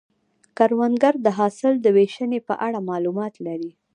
کروندګر 0.57 1.13
د 1.25 1.27
حاصل 1.37 1.73
د 1.81 1.87
ویشنې 1.97 2.39
په 2.47 2.53
اړه 2.65 2.79
معلومات 2.89 3.33
لري 3.45 3.71